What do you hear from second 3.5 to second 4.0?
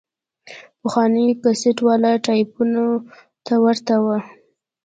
ورته